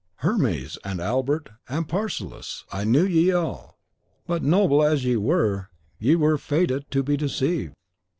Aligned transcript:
Hermes 0.25 0.79
and 0.83 0.99
Albert 0.99 1.51
and 1.69 1.87
Paracelsus, 1.87 2.65
I 2.71 2.83
knew 2.85 3.05
ye 3.05 3.29
all; 3.31 3.77
but, 4.25 4.41
noble 4.41 4.83
as 4.83 5.05
ye 5.05 5.15
were, 5.15 5.69
ye 5.99 6.15
were 6.15 6.39
fated 6.39 6.89
to 6.89 7.03
be 7.03 7.15
deceived. 7.17 7.75